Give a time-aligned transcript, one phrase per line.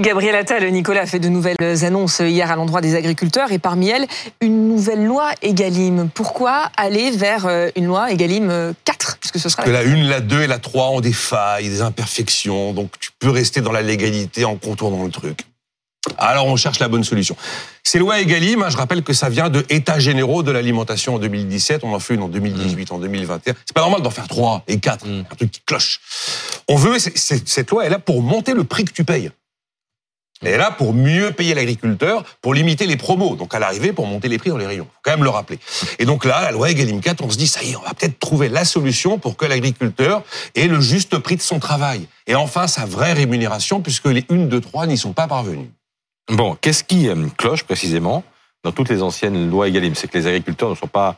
[0.00, 3.90] Gabriel Attal, Nicolas a fait de nouvelles annonces hier à l'endroit des agriculteurs et parmi
[3.90, 4.06] elles,
[4.40, 6.08] une nouvelle loi Egalim.
[6.14, 10.42] Pourquoi aller vers euh, une loi Egalim 4 Puisque ce sera la 1, la 2
[10.42, 14.46] et la 3 ont des failles, des imperfections, donc tu peux rester dans la légalité
[14.46, 15.44] en contournant le truc.
[16.16, 17.36] Alors on cherche la bonne solution.
[17.82, 21.18] Ces lois Egalim, hein, je rappelle que ça vient de États généraux de l'alimentation en
[21.18, 23.54] 2017, on en fait une en 2018, en 2021.
[23.66, 25.26] C'est pas normal d'en faire trois et quatre, mm.
[25.30, 26.00] un truc qui cloche.
[26.68, 29.30] On veut, cette loi est là pour monter le prix que tu payes.
[30.42, 33.36] Elle est là pour mieux payer l'agriculteur, pour limiter les promos.
[33.36, 34.86] Donc à l'arrivée, pour monter les prix dans les rayons.
[34.86, 35.58] Faut quand même le rappeler.
[35.98, 37.92] Et donc là, la loi Egalim 4, on se dit, ça y est, on va
[37.92, 40.22] peut-être trouver la solution pour que l'agriculteur
[40.54, 42.08] ait le juste prix de son travail.
[42.26, 45.68] Et enfin, sa vraie rémunération, puisque les 1, 2, 3 n'y sont pas parvenus.
[46.30, 48.24] Bon, qu'est-ce qui euh, cloche précisément
[48.64, 51.16] dans toutes les anciennes lois Egalim C'est que les agriculteurs ne sont pas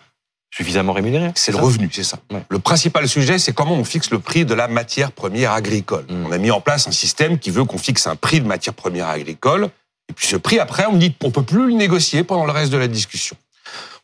[0.54, 2.18] suffisamment rémunérés C'est le revenu, c'est ça.
[2.48, 6.04] Le principal sujet, c'est comment on fixe le prix de la matière première agricole.
[6.08, 6.26] Hmm.
[6.26, 8.74] On a mis en place un système qui veut qu'on fixe un prix de matière
[8.74, 9.70] première agricole,
[10.10, 12.70] et puis ce prix, après, on dit qu'on peut plus le négocier pendant le reste
[12.70, 13.36] de la discussion.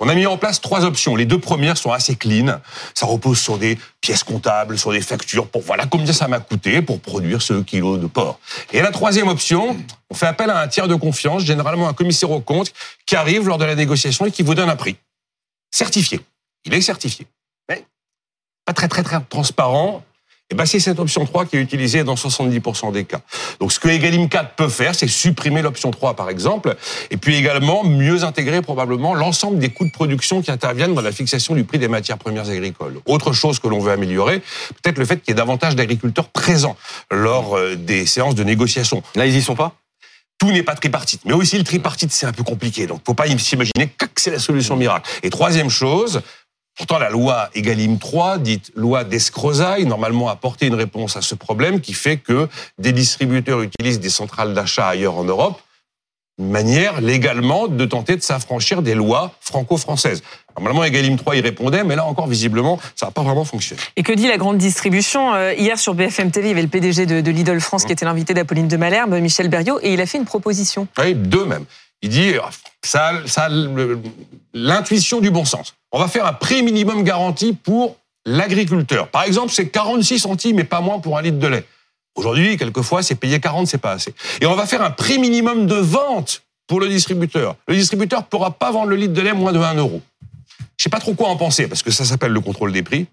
[0.00, 1.16] On a mis en place trois options.
[1.16, 2.60] Les deux premières sont assez clean.
[2.94, 6.80] Ça repose sur des pièces comptables, sur des factures pour voilà combien ça m'a coûté
[6.80, 8.38] pour produire ce kilo de porc.
[8.72, 9.76] Et la troisième option,
[10.08, 12.72] on fait appel à un tiers de confiance, généralement un commissaire au compte,
[13.04, 14.96] qui arrive lors de la négociation et qui vous donne un prix
[15.70, 16.20] certifié.
[16.64, 17.26] Il est certifié.
[17.68, 17.84] Mais
[18.64, 20.04] pas très très très transparent
[20.50, 23.20] et ben c'est cette option 3 qui est utilisée dans 70% des cas.
[23.60, 26.74] Donc ce que Egalim 4 peut faire, c'est supprimer l'option 3 par exemple,
[27.10, 31.12] et puis également mieux intégrer probablement l'ensemble des coûts de production qui interviennent dans la
[31.12, 32.98] fixation du prix des matières premières agricoles.
[33.04, 34.40] Autre chose que l'on veut améliorer,
[34.82, 36.78] peut-être le fait qu'il y ait davantage d'agriculteurs présents
[37.10, 39.02] lors euh, des séances de négociation.
[39.16, 39.74] Là, ils y sont pas?
[40.38, 41.20] Tout n'est pas tripartite.
[41.24, 42.86] Mais aussi le tripartite, c'est un peu compliqué.
[42.86, 45.10] Donc, faut pas s'imaginer que c'est la solution miracle.
[45.22, 46.22] Et troisième chose,
[46.78, 51.80] Pourtant, la loi Egalim 3, dite loi d'escrozaille, normalement apporté une réponse à ce problème
[51.80, 52.48] qui fait que
[52.78, 55.60] des distributeurs utilisent des centrales d'achat ailleurs en Europe,
[56.38, 60.22] une manière légalement de tenter de s'affranchir des lois franco-françaises.
[60.56, 63.82] Normalement, Egalim 3 y répondait, mais là encore, visiblement, ça n'a pas vraiment fonctionné.
[63.96, 66.68] Et que dit la grande distribution euh, Hier, sur BFM TV, il y avait le
[66.68, 70.00] PDG de, de Lidl France qui était l'invité d'Apolline de Malherbe, Michel Berriot, et il
[70.00, 70.86] a fait une proposition.
[70.96, 71.64] Oui, deux même.
[72.02, 72.34] Il dit,
[72.84, 73.48] ça, ça
[74.54, 75.74] l'intuition du bon sens.
[75.92, 79.08] On va faire un prix minimum garanti pour l'agriculteur.
[79.08, 81.64] Par exemple, c'est 46 centimes mais pas moins pour un litre de lait.
[82.14, 84.12] Aujourd'hui, quelquefois, c'est payé 40, c'est pas assez.
[84.40, 87.56] Et on va faire un prix minimum de vente pour le distributeur.
[87.68, 90.02] Le distributeur ne pourra pas vendre le litre de lait moins de 1 euro.
[90.76, 93.06] Je sais pas trop quoi en penser, parce que ça s'appelle le contrôle des prix.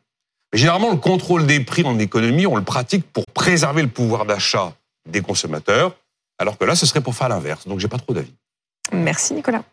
[0.51, 4.25] Mais généralement, le contrôle des prix en économie, on le pratique pour préserver le pouvoir
[4.25, 4.73] d'achat
[5.09, 5.95] des consommateurs,
[6.39, 7.67] alors que là, ce serait pour faire l'inverse.
[7.67, 8.33] Donc, j'ai pas trop d'avis.
[8.91, 9.63] Merci, Nicolas.